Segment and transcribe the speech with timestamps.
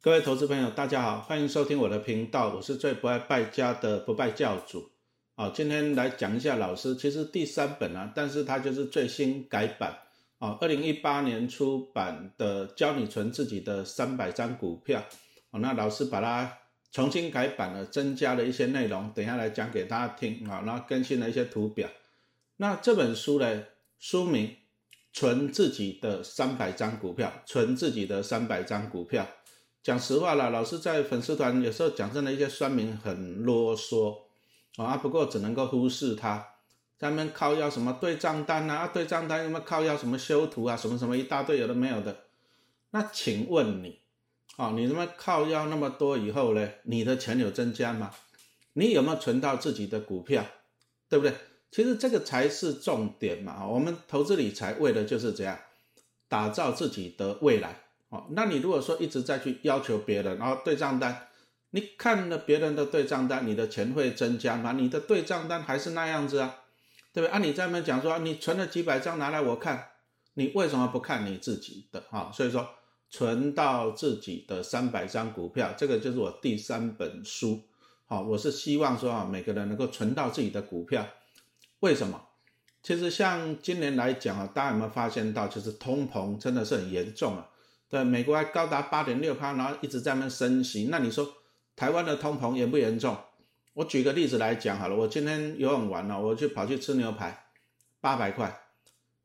[0.00, 4.88] 各位投资朋友，大家好，欢迎收听我的频道，我是最不爱败家的不败教主。
[5.34, 9.98] 啊，今天来讲一下老师，其实第三本啊，但是它就是最新改版
[10.38, 15.00] 啊，二零一八年出版的《教你存自己的三百张股票》
[15.50, 16.56] 哦，那老师把它
[16.92, 21.88] 重新改版了，增加了一些内容，等下来讲给大家听啊，然后更新了一些图表。
[22.58, 23.64] 那这本书呢，
[23.98, 24.46] 书名
[25.12, 29.26] 《存自己的三百张股票》，存自己的三百张股票。
[29.82, 34.18] 讲实话了，老师在粉丝团有时候讲真的，一些酸民很啰嗦
[34.76, 36.46] 啊，不过只能够忽视他。
[36.98, 42.24] 他们靠要什么对账单啊，对账单什么靠要什么修图啊，什么什么一大堆有的没有的。
[42.90, 44.00] 那请问你，
[44.56, 48.10] 啊，你他妈靠要那么多以后呢，你的钱有增加吗？
[48.72, 50.44] 你有没有存到自己的股票，
[51.08, 51.34] 对不对？
[51.70, 53.66] 其实这个才是重点嘛。
[53.66, 55.58] 我们投资理财为的就是怎样，
[56.28, 57.87] 打造自己的未来。
[58.10, 61.28] 哦，那你如果说一直在去要求别人，然后对账单，
[61.70, 64.72] 你看了别人的对账单，你的钱会增加吗？
[64.72, 66.62] 你的对账单还是那样子啊，
[67.12, 67.30] 对不对？
[67.30, 69.88] 啊，你在那讲说你存了几百张拿来我看，
[70.34, 72.02] 你为什么不看你自己的？
[72.08, 72.66] 哈，所以说
[73.10, 77.60] 存到自己的三百张股票，这个就是我第三本书。
[78.06, 81.06] 好，我是希望说啊，每个人能够存到自己的股票。
[81.80, 82.22] 为什么？
[82.82, 87.46] 其实像今年来讲啊，大家有没有发现到，就是通膨真的是很严重啊。
[87.90, 90.88] 对，美国还高达八点六趴，然后一直在那升息。
[90.90, 91.26] 那你说
[91.74, 93.16] 台湾的通膨严不严重？
[93.72, 94.94] 我举个例子来讲好了。
[94.96, 97.46] 我今天游泳完了，我就跑去吃牛排，
[98.00, 98.60] 八百块。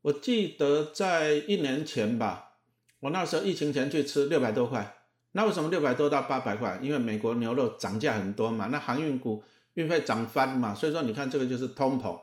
[0.02, 2.52] 我记得在一年前吧，
[3.00, 4.95] 我那时候疫情前去吃六百多块。
[5.31, 6.80] 那为什么六百多到八百块？
[6.81, 12.17] 因为美国牛肉涨价很多嘛，那航运股运费涨翻嘛，所以说你看这个就是通膨。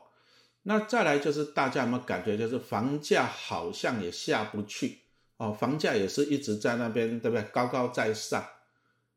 [0.63, 4.99] 那再来就是大家有没有感觉，就是房价好像也下不去。
[5.41, 7.43] 哦，房价也是一直在那边，对不对？
[7.51, 8.45] 高高在上，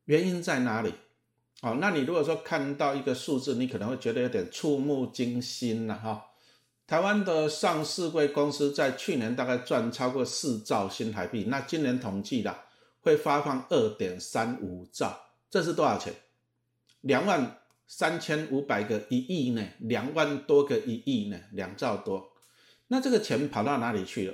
[0.05, 0.91] 原因在哪里？
[1.61, 6.25] 哦，那你如果说看到一个数字，你可能会觉得有点触目惊心了哈。
[6.87, 12.55] 台湾的上市贵公司在去年大概赚超过四兆新台币，那今年统计的
[13.01, 15.15] 会发放二点三五兆，
[15.51, 16.11] 这是多少钱？
[17.01, 19.63] 两万三千五百个一亿呢？
[19.77, 21.39] 两万多个一亿呢？
[21.51, 22.31] 两兆多，
[22.87, 24.33] 那这个钱跑到哪里去了？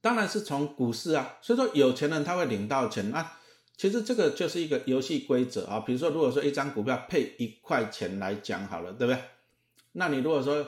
[0.00, 3.38] 当然是从股市啊，所以说有钱人他会领到钱啊。
[3.76, 5.80] 其实这个就是一个游戏规则啊。
[5.80, 9.22] 比如说，如果说一张股票配一块钱来讲好了，对不对？
[9.92, 10.66] 那你如果说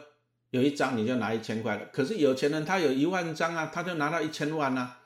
[0.51, 5.01] 有一张你就拿一千块了，可是有钱人他有一万张啊，他就拿到一千万啊。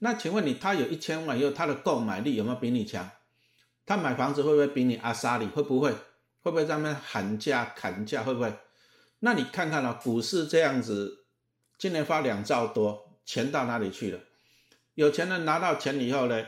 [0.00, 3.08] 那请问你，他有一千万以后，他的购买力有没有比你强？
[3.86, 5.46] 他买房子会不会比你阿萨里？
[5.46, 5.92] 会不会？
[6.42, 8.24] 会不会在那边喊价砍价？
[8.24, 8.52] 会不会？
[9.20, 11.24] 那你看看啊，股市这样子，
[11.78, 13.11] 今年发两兆多。
[13.24, 14.18] 钱到哪里去了？
[14.94, 16.44] 有钱人拿到钱以后呢，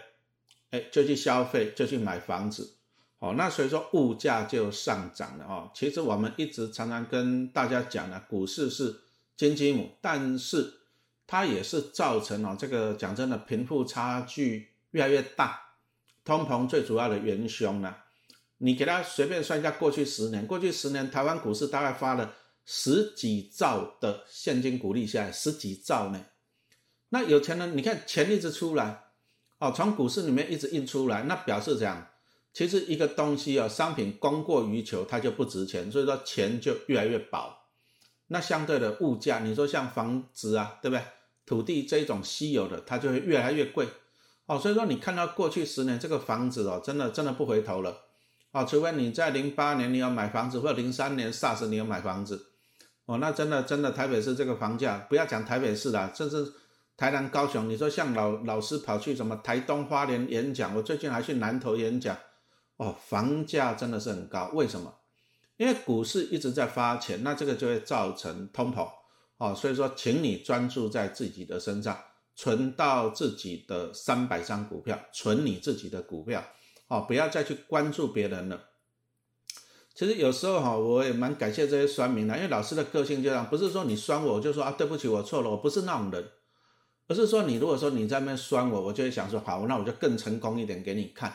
[0.70, 2.74] 哎，就去消费，就去买房子，
[3.18, 5.70] 哦，那所以说物价就上涨了哦。
[5.74, 9.00] 其实我们一直常常跟大家讲呢，股市是
[9.36, 10.74] 金鸡母，但是
[11.26, 15.58] 它也是造成哦这个讲真的贫富差距越来越大，
[16.22, 17.94] 通膨最主要的元凶呢。
[18.58, 22.34] 你给他随便算一下，过去十年，过去十年台湾股市大概发了
[22.66, 26.24] 十几兆的现金股利下来，十几兆呢。
[27.14, 29.04] 那有钱人，你看钱一直出来，
[29.60, 32.08] 哦，从股市里面一直印出来，那表示这样，
[32.52, 37.56] 其实一个东西啊，商品供过于求，它就不值钱，所以说钱就越来越薄。
[38.26, 41.04] 那相对的物价，你说像房子啊，对不对？
[41.46, 43.86] 土地这种稀有的，它就会越来越贵。
[44.46, 47.96] 哦，所以说你看到过去十年这个房子哦，真的真的不回头了。
[48.50, 52.46] 哦，除非你在零八年你要买房子，或者零三年 SARS 你要买房子，
[53.06, 56.52] 哦，那真的真的台北市这个房价，不要讲台北市了，甚至。
[56.96, 62.16] 台南、高雄，你说像老老师跑去什么台东、花莲演讲，我最近还去南投演讲，
[62.76, 64.50] 哦，房价真的是很高。
[64.54, 64.94] 为什么？
[65.56, 68.88] 因为股市一直在发钱，那这个就会造成通膨，
[69.38, 71.96] 哦，所以说，请你专注在自己的身上，
[72.36, 76.44] 存到自己的三百张股票，存你自己的股票，
[76.88, 78.60] 哦，不要再去关注别人了。
[79.94, 86.28] 其实有时候哈，我也蛮感谢这些酸民的，因为老师的个性就这样，不是说你酸我，就说啊对不起，我错了，我不是那种人。
[87.06, 91.30] 而是说，你如果说你在那边酸我，我就会想说，好，那我就更成功一点给你看，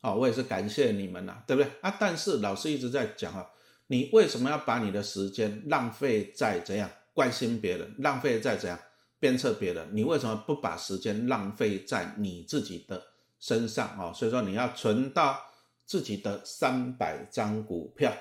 [0.00, 1.96] 好，我也是感谢你们呐，对不对啊？
[1.98, 3.44] 但是老师一直在讲啊，
[3.88, 8.78] 你为什么要把你的时间浪费在怎样关心别人，浪费在怎样
[9.18, 9.88] 鞭策别人？
[9.92, 13.02] 你为什么不把时间浪费在你自己的
[13.40, 14.12] 身上啊？
[14.12, 15.40] 所以说你要存到
[15.84, 18.12] 自己的三百张股票，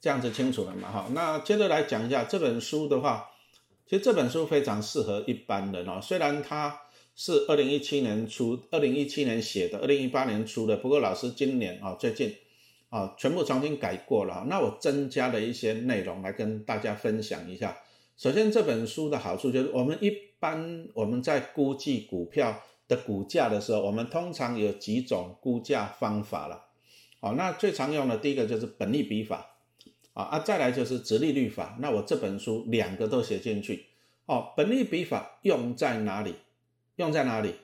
[0.00, 0.90] 这样子清楚了嘛？
[0.90, 3.28] 哈，那接着来讲一下这本书的话。
[3.86, 6.80] 其实这本书非常适合一般人哦，虽然它
[7.14, 10.76] 是二零一七年出，二零一七年写的，二零一八年出的。
[10.78, 12.34] 不过老师今年啊，最近
[12.88, 14.46] 啊，全部重新改过了。
[14.48, 17.76] 那我增加了一些内容来跟大家分享一下。
[18.16, 26.66] 首先，这本书的好处就是，我们一般我们在估计股票的股价的时候，我们通常有几种估价方法了。
[27.20, 29.51] 好，那最常用的第一个就是本利比法，
[30.12, 31.76] 啊啊，再来就是直利率法。
[31.80, 33.86] 那我这本书两个都写进去。
[34.26, 36.34] 哦，本利比法用在哪里？
[36.96, 37.54] 用在哪里？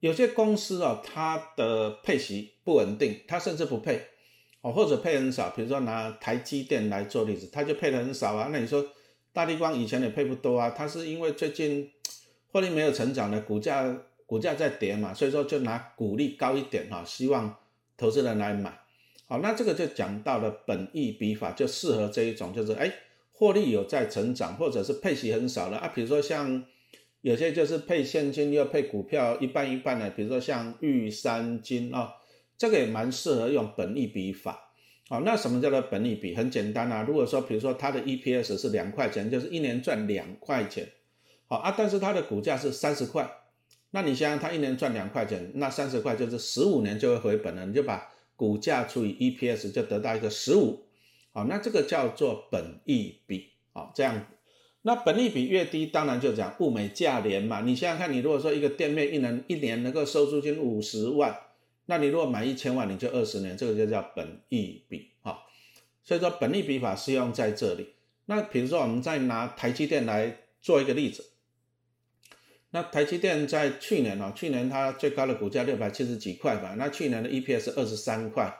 [0.00, 4.06] 有些公司哦，它的配息不稳定，它甚至不配
[4.60, 5.50] 哦，或者配很少。
[5.50, 8.48] 比如说拿台积电来做例子，它就配的很少啊。
[8.52, 8.86] 那你说
[9.32, 11.90] 大地光以前也配不多啊，它是因为最近
[12.52, 13.92] 获利没有成长的，股价
[14.24, 17.56] 股价在跌嘛，所以说就拿股利高一点哈，希望
[17.96, 18.78] 投资人来买。
[19.28, 22.92] 好，那这个就讲到了本益比法，就适合这一种，就是哎，
[23.32, 25.92] 获利有在成长，或者是配息很少了啊。
[25.94, 26.64] 比如说像。
[27.20, 32.14] 有些就是配现金又配股票一半一半的，比如说像玉山金啊，
[32.56, 34.72] 这个也蛮适合用本利比法。
[35.08, 36.36] 好，那什么叫做本利比？
[36.36, 40.88] 很简单啊，如果说比如说它的 EPS 是两块钱，就是一年赚两块钱。
[41.48, 43.28] 好啊，但是它的股价是三十块，
[43.90, 48.08] 那你想想它一年赚两块钱，那三十块就是十五年就会回本了，你就把
[48.38, 50.84] 股价除以 EPS 就得到一个十五。
[51.32, 53.48] 好，那这个叫做本益比。
[53.72, 54.26] 好，这样。
[54.82, 57.62] 那本利比越低，当然就讲物美价廉嘛。
[57.62, 61.36] 你想想看，你如果说一个店面一年一年能够收租金五十万，
[61.86, 65.40] 那你如果买一千万，你就二十年，这个就叫本益比哈。
[66.04, 67.88] 所以说本利比法适用在这里。
[68.26, 71.24] 那比如说我们再拿台积电来做一个例子，
[72.70, 78.54] 那台积电在去年哦，去年它最高的股价六百七十几块吧，那去年的 EPS 二十三块，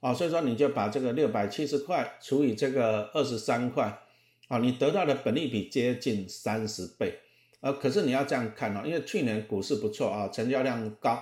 [0.00, 4.02] 啊，所以说你就把这个六百七十块除以这个二十三块。
[4.48, 7.18] 啊，你得到的本利比接近三十倍，
[7.62, 11.20] 呃，可是你要这样看哦，因为去年股市不错啊，成交量高，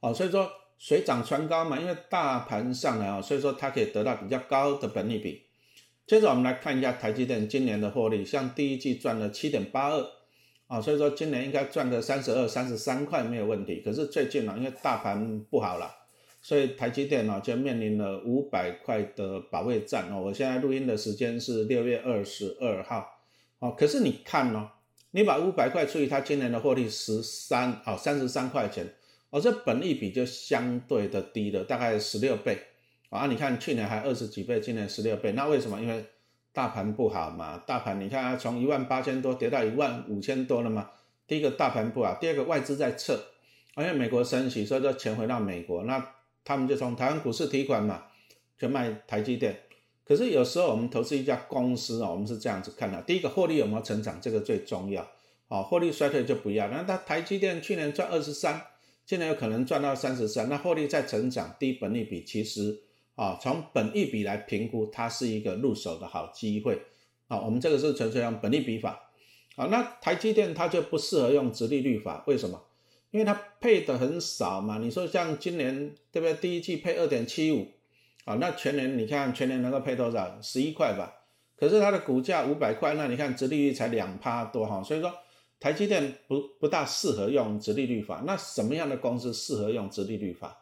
[0.00, 5.44] 哦，所以说水涨船高嘛，因为大盘上来啊，所以说它可以得到比较高的本利比。
[6.04, 10.04] 接着我们来看一下台积电今年的获利，像第一季赚了七点八二，
[10.74, 13.80] 啊，所以说今年应该赚个三十二、三十三块没有问题。
[13.84, 15.88] 可是最近呢，因为大盘不好了。
[16.42, 20.20] 所以台积电呢就面临了五百块的保卫战哦。
[20.20, 23.08] 我现在录音的时间是六月二十二号，
[23.60, 24.68] 哦，可是你看哦，
[25.12, 28.84] 你把五百块除以它今年的获利十三，哦，三十三块钱，
[29.30, 32.58] 哦，这本利比就相对的低了，大概十六倍
[33.10, 33.28] 啊。
[33.28, 35.80] 你看去年还二十几倍，今年十六倍，那为什么？
[35.80, 36.04] 因为
[36.54, 40.88] 大盘不好嘛，大盘你看从一万八千多跌到一万五千多了嘛。
[41.26, 43.18] 第一个大盘不好，第二个外资在撤，
[43.76, 46.12] 因为美国升息，所以说钱回到美国那。
[46.46, 48.04] 他们就从台湾股市提款嘛，
[48.58, 49.58] 就卖台积电。
[50.04, 55.00] 可是有时候我们投资一家公司啊，我们是这样子看的：第一个获利有没有成长，这个最重要。
[55.48, 56.68] 啊，获利衰退就不要。
[56.68, 58.60] 那它台积电去年赚二十三，
[59.06, 62.78] 今年有可能赚到三十三，那获利在成长，低本利比，其实
[63.14, 66.82] 啊，从本益比来评估，它是一个入手的好机会。
[67.28, 69.10] 啊，我们这个是纯粹用本利比法。
[69.56, 72.60] 啊，那台积电它就不适合用直利率法，为什么？
[73.12, 76.34] 因为它配的很少嘛，你说像今年对不对？
[76.34, 77.68] 第一季配二点七五，
[78.24, 80.36] 啊，那全年你看全年能够配多少？
[80.42, 81.20] 十一块吧。
[81.56, 85.14] 可是它的股价五百块，那你看直利率才两趴多哈，所以说
[85.60, 88.24] 台积电不不大适合用直利率法。
[88.26, 90.58] 那什么样的公司适合用直利率法？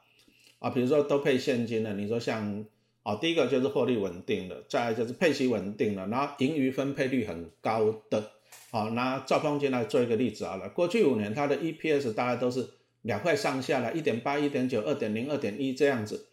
[0.62, 2.64] 啊，比如说都配现金的，你说像
[3.02, 8.30] 啊，第一个就是获利稳定的，再来就是配息稳定的，然后盈余分配率很高的。
[8.70, 10.68] 好，拿兆丰金来做一个例子好了。
[10.68, 12.66] 过去五年它的 EPS 大概都是
[13.02, 16.28] 两块上下了，一点八、一点九、二点零、二点一这样子，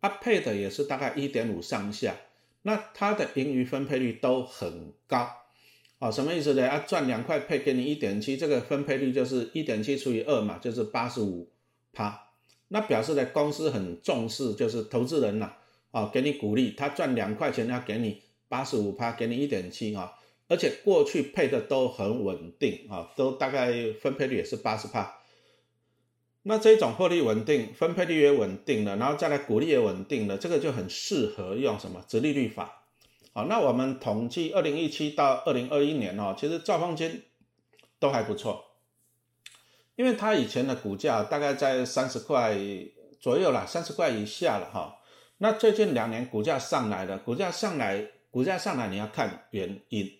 [0.00, 2.14] 它配的也是大概一点五上下。
[2.62, 5.28] 那它的盈余分配率都很高，
[5.98, 6.66] 好，什么意思呢？
[6.68, 11.50] 啊，赚两块配给你一点七，这个分配率就是一点七除以二嘛，就是八十五
[11.92, 12.23] 趴。
[12.74, 15.52] 那表示呢，公司很重视，就是投资人呐，
[15.92, 20.12] 啊，给你鼓励，他赚两块钱要给你八十五趴，给你一点七啊。
[20.48, 25.20] 而且过去配的都很稳定啊，都大概分配率也是八十帕。
[26.42, 32.04] 那这种获利稳定，分配率也稳定了，然后再来股利也稳定了，这个就很适合用什么？
[32.08, 32.82] 直利率法。
[33.32, 37.22] 好，那我们统计二零一七到二零二一年哦，其实兆丰金
[38.00, 38.64] 都还不错，
[39.96, 42.56] 因为它以前的股价大概在三十块
[43.20, 44.96] 左右了，三十块以下了哈。
[45.38, 50.10] 那最近两年股价上来了，股价上来，股价上来你要看原因。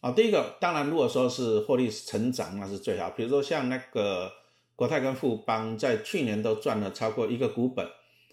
[0.00, 3.10] 啊，第一个当然，如果说是获利成长，那是最好。
[3.10, 4.30] 比如说像那个
[4.74, 7.86] 国泰跟富邦，在去年都赚了超过一个股本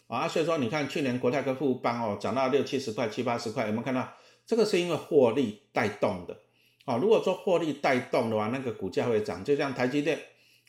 [0.08, 4.14] 啊，所以说你看去年国泰跟富邦哦，涨到六七十块、七八十块，有没有看到？
[4.46, 6.38] 这个是因为获利带动的
[6.86, 6.98] 啊。
[6.98, 10.20] 如果说获利带动的话，那个股价会涨，就像台积电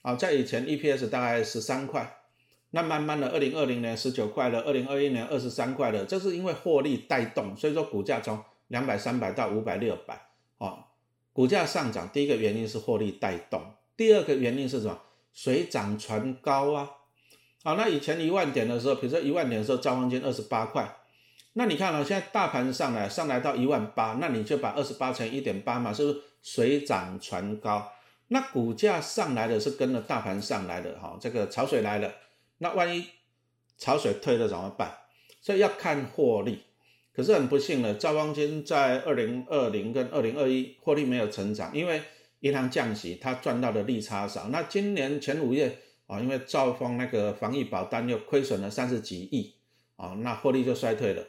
[0.05, 2.19] 啊，在以前 EPS 大概十三块，
[2.73, 10.85] 那慢慢的二零二零年十九块了，二零二一年二十三块了，这是因为获利带动，所以说股价从两百三百到五百六百，啊，
[11.33, 13.63] 股价上涨，第一个原因是获利带动，
[13.97, 15.01] 第二个原因是什么？
[15.33, 16.91] 水涨船高啊，
[17.63, 20.97] 好，那以前一万点的时候，比如说一万点的时候，兆丰金二十八块。
[21.55, 27.91] 那你看了，现在大盘上来，上来到一万八，那你就把二十八乘一点八嘛，是不是水涨船高？
[28.28, 32.12] 那股价上来的是跟着大盘上来的哈，这个潮水来了，
[32.59, 33.07] 那万一
[33.76, 34.97] 潮水退了怎么办？
[35.40, 36.62] 所以要看获利。
[37.14, 42.02] 可是很不幸的，兆丰金在二零二零跟二零二一获利没有成长，因为
[42.40, 44.49] 银行降息，它赚到的利差少。
[44.49, 49.54] 那今年前五月啊，因为兆丰那个防疫保单又亏损了三十几亿
[49.97, 51.25] 啊，那获利就衰退了。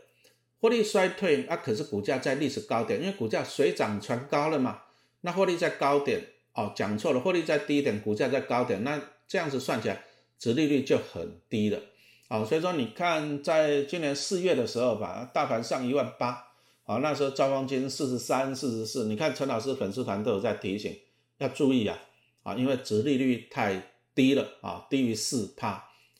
[0.59, 4.81] 获利衰退啊，可是股价在历史高点，因为股价水涨船高了嘛。
[5.21, 6.19] 那获利在高点
[6.55, 10.03] 哦，讲错了，获利在低一点，股价在高点，那这样子算起来，
[10.39, 11.79] 殖利率就很低了。
[12.27, 16.47] 啊，所以说你看，在今年四月的时候吧，大盘上一万八，
[16.85, 20.97] 啊，那时候招方金四十三、四十四，你看陈老师粉丝团都有在提醒
[21.37, 21.97] 要注意啊，
[22.43, 25.69] 啊，因为殖利率太低了啊，低于四趴，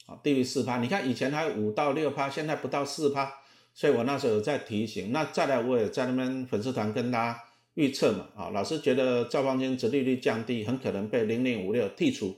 [0.06, 3.32] 啊，低于四趴，你看以前还五到六趴，现在不到四趴。
[3.77, 7.44] 所以我那时候有在提醒，那再来我也在那边粉丝团跟大家
[7.75, 12.36] 预测嘛，啊，老师觉得兆方金殖利率降低，很可能被零零五六剔除，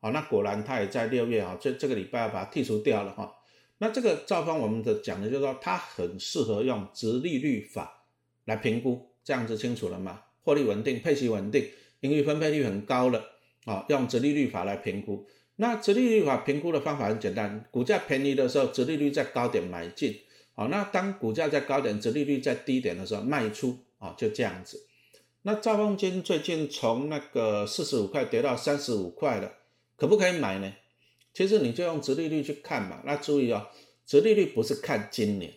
[0.00, 3.32] 啊，那果然它也在六月啊，这这个礼拜要把它剔除掉了哈。
[3.78, 8.04] 那这个兆方我们的讲的就是说，它很适合用殖利率法
[8.44, 10.20] 来评估，这样子清楚了吗？
[10.44, 11.64] 获利稳定，配息稳定，
[12.00, 13.24] 盈余分配率很高了，
[13.64, 15.26] 啊，用殖利率法来评估。
[15.56, 20.16] 那殖利率法评估的方法很简单，股价便宜的时候，殖利率在高点买进。
[20.54, 24.84] 好，那当股价在高点，殖利率在低点的时候卖出，啊，就这样子。
[25.42, 29.52] 那兆丰金最近从那个四十五块跌到三十五块了，
[29.96, 30.72] 可不可以买呢？
[31.32, 33.00] 其实你就用殖利率去看嘛。
[33.04, 33.68] 那注意哦，
[34.04, 35.52] 殖利率不是看今年，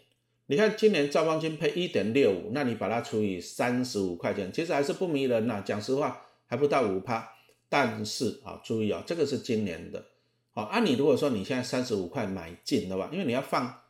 [0.46, 5.62] 你看今年兆丰金配一点六五，那你把它除以三十五块钱，其实还是不迷人呐。
[5.66, 7.32] 讲实话，还不到五趴。
[7.68, 10.06] 但是啊，注意哦，这个是今年的。
[10.52, 13.82] 好，按你如果说你现在三十五块买进的话，因为你要放。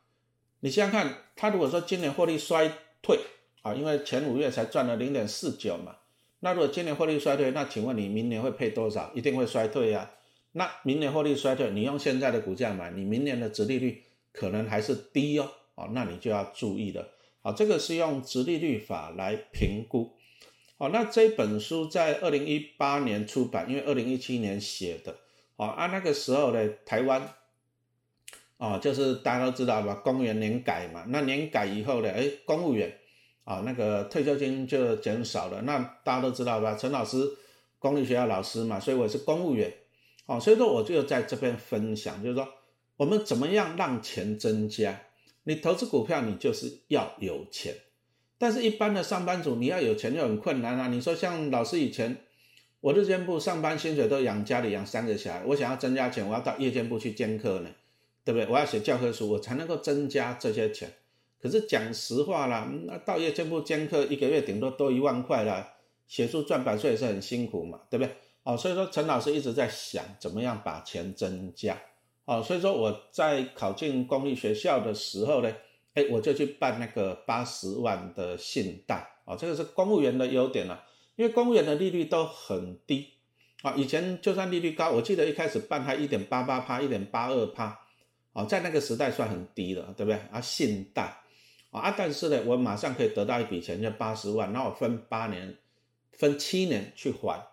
[0.62, 2.72] 你想想看，他如果说今年获利衰
[3.04, 3.20] 退
[3.66, 5.96] 啊，因为前五月才赚了零点四九嘛，
[6.42, 9.12] 那如果今年获利衰退，那请问你明年会配多少？
[9.16, 10.12] 一定会衰退呀。
[10.52, 17.10] 那明年获利衰退，你用现在的股价买，你明年的殖利率可能还是低哦，哦，那你就要注意了。
[17.42, 20.14] 好，这个是用殖利率法来评估。
[20.78, 25.16] 好，那这本书在二零一八年出版，因为二零一七年写的。
[25.58, 27.34] 好，啊，那个时候呢，台湾。
[28.58, 32.96] 啊，就是大家都知道吧，公务员年改嘛，那年改以后呢，哎，公务员
[33.46, 35.62] 啊，那个退休金就减少了。
[35.62, 37.18] 那大家都知道吧，陈老师
[37.80, 39.74] 公立学校老师嘛，所以我是公务员，
[40.26, 42.46] 哦，所以说我就在这边分享，就是说
[42.98, 45.00] 我们怎么样让钱增加。
[45.44, 47.74] 你投资股票，你就是要有钱，
[48.38, 50.90] 但是一般的上班族你要有钱就很困难啊。
[50.90, 52.18] 你说像老师以前，
[52.82, 57.70] 我日间部上班薪水都养家里养三个小孩，我想要增加钱，我要到夜间部去兼课呢。
[58.24, 58.48] 对不对？
[58.52, 60.92] 我要写教科书，我才能够增加这些钱。
[61.46, 65.76] 可是讲实话啦，那到夜间部兼课一个月顶多多一万块啦，
[66.08, 68.16] 写书赚版税也是很辛苦嘛，对不对？
[68.42, 71.80] 哦，所以说陈老师一直在想怎么样把钱增加。
[72.26, 75.54] 哦，所以说我在考进公立学校的时候呢，
[75.94, 79.08] 哎，我就去办那个八十万的信贷。
[79.26, 80.84] 哦，这个是公务员的优点了，
[81.16, 83.10] 因为公务员的利率都很低。
[83.62, 87.80] 啊，以前就算利率高，我记得一开始办还一点八八趴，一点八二趴。
[88.34, 90.20] 哦，在那个时代算很低了，对不对？
[90.32, 91.16] 啊，信贷，
[91.78, 95.58] 啊，但是呢，我马上可以得到一笔钱，就八十万，那我分八年，
[96.12, 97.48] 分七年去还。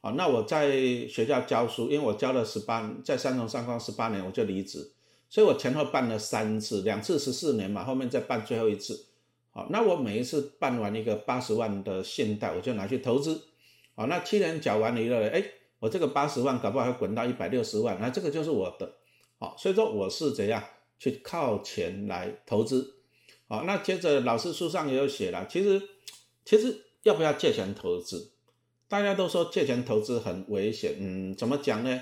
[0.00, 0.70] 好，那我在
[1.06, 4.92] 学校教书，因为我教了十八，在三重上光十八年，我就离职，
[5.28, 9.06] 所以我前后办了三次，两次十四年嘛，后面再办最后一次。
[9.50, 13.42] 好，那我每一次办完一个八十万的信贷，我就拿去投资。
[13.94, 15.44] 好，那七年缴完了以后，哎，
[15.80, 18.94] 我这个八十万搞不好会滚到一百六十万，那这个就是我的。
[19.38, 20.62] 好，所以说我是怎样
[20.98, 22.99] 去靠钱来投资？
[23.50, 25.82] 好，那接着老师书上也有写了，其实
[26.44, 28.30] 其实要不要借钱投资？
[28.86, 32.00] 大家都说借钱投资很危险，嗯，怎么讲呢？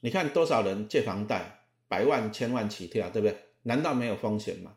[0.00, 3.38] 你看多少人借房贷，百万、千万起跳，对不对？
[3.62, 4.72] 难道没有风险吗？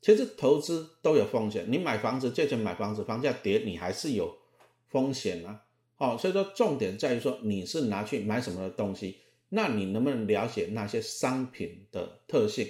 [0.00, 4.38] 其实投资都有风险，你买房子借钱买房子，房价跌，你还是有
[4.88, 5.62] 风险啊。
[5.96, 9.18] 好，所以说重点在于说你是拿去买什么的东西。
[9.48, 12.68] 那你能不能了解那些商品的特性？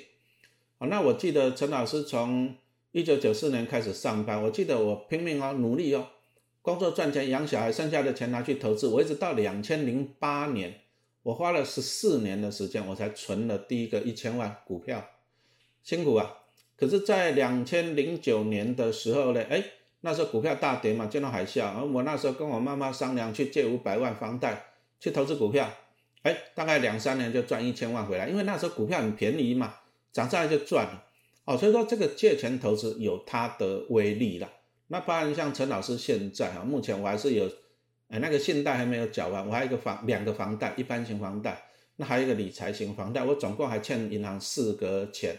[0.78, 2.56] 好，那我记得陈老师从
[2.92, 6.08] 一九九四年开始上班，我记得我拼命哦，努力哦，
[6.60, 8.88] 工作赚钱养小孩，剩下的钱拿去投资。
[8.88, 10.80] 我一直到两千零八年，
[11.22, 15.04] 我花了十四年的时间，我才存了第一个一千万股票，
[15.84, 16.38] 辛苦啊！
[16.76, 19.62] 可是，在两千零九年的时候呢，哎，
[20.00, 24.64] 那时候股票大跌嘛，见到海啸，而我那时候跟我妈妈商量去借五百万房贷
[24.98, 25.70] 去投资股票，
[26.22, 29.76] 哎，大概两三年就赚一千万回来，因为那时候股票很便宜嘛，
[30.12, 31.04] 涨上来就赚了。
[31.50, 34.48] 哦，所以说这个借钱投资有它的威力了。
[34.86, 37.50] 那不然像陈老师现在哈，目前我还是有。
[38.12, 41.62] 哎，那个信贷还没有缴完，我还有一个房两个房贷，一般型房贷，
[41.94, 45.38] 那还有一个理财型房贷，我总共还欠银行四个钱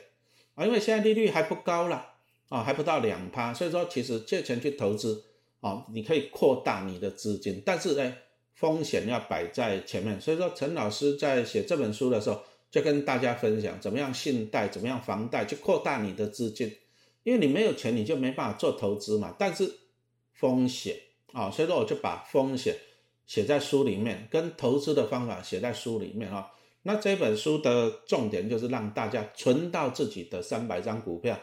[0.55, 2.13] 啊，因为现在利率还不高了
[2.47, 5.21] 啊，还不到两趴，所以说其实借钱去投资
[5.59, 8.15] 啊，你可以扩大你的资金，但是呢，
[8.53, 12.41] 风险要摆在前面，所以说陈老师在写这本书的时候，
[12.71, 16.75] 就跟大家分享怎么样信贷，怎么样房贷去扩大你的资金，
[17.23, 19.71] 因为你没有钱，你就没办法做投资嘛，但是
[20.33, 20.95] 风险。
[21.33, 22.75] 啊，所以说我就把风险
[23.25, 26.51] 写在书里面，跟投资的方法写在书里面啊。
[26.81, 31.39] 那这本书的重点就是让大家存到自己的三百张股票，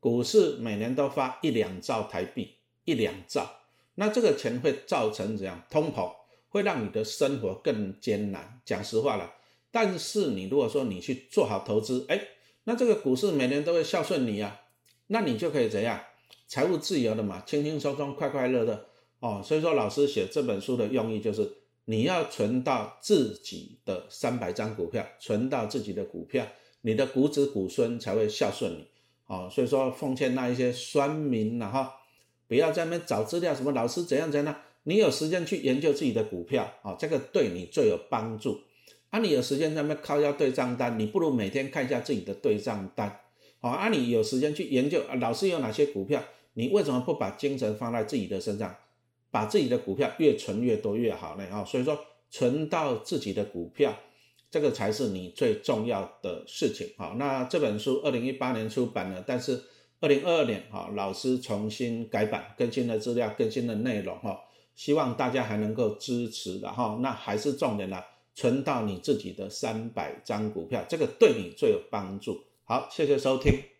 [0.00, 3.50] 股市每年都发一两兆台币，一两兆，
[3.94, 6.12] 那这个钱会造成怎样通膨，
[6.50, 8.60] 会让你的生活更艰难。
[8.66, 9.32] 讲实话了，
[9.70, 12.20] 但是你如果说你去做好投资，哎，
[12.64, 14.60] 那这个股市每年都会孝顺你啊，
[15.08, 16.00] 那你就可以怎样
[16.46, 18.86] 财务自由的嘛，轻轻松松，快快乐乐。
[19.20, 21.50] 哦，所以说老师写这本书的用意就是，
[21.86, 26.46] 你要存到自己的三百张股票，存到自己的股票，
[26.82, 28.86] 你的股子股孙才会孝顺你。
[29.26, 31.94] 哦，所以说奉劝那一些酸民了哈，
[32.46, 34.54] 不要在那边找资料，什么老师怎样怎样，
[34.84, 38.60] 你有时间去研究自己的股票啊，这个对你最有帮助。
[39.16, 43.20] 啊，你有时间在那边靠要对账单，你不如每天看一下自己的对账单。
[43.62, 48.76] 好，啊，你有时间去研究啊，老师有哪些股票，你为什么不把精神放在自己的身上？
[49.30, 51.98] 把自己的股票越存越多越好呢啊，所以说
[52.30, 53.94] 存到自己的股票，
[54.50, 57.14] 这个才是你最重要的事情啊。
[57.16, 59.62] 那这本书二零一八年出版了，但是
[60.00, 64.38] 二零二二年哈，老师重新改版，更新了资料，更新的内容哈，
[64.74, 66.98] 希望大家还能够支持的哈。
[67.00, 68.04] 那还是重点了，
[68.36, 72.44] 存到你自己的三百张股票，这个对你最有帮助。
[72.64, 73.75] 好，谢谢收听。